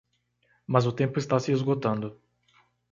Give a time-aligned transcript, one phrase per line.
[0.71, 2.07] Mas o tempo está se esgotando